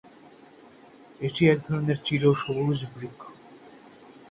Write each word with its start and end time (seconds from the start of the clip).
এটি 1.21 1.41
এক 1.47 1.59
ধরনের 1.67 1.97
চিরসবুজ 2.05 2.79
বৃক্ষ। 2.93 3.21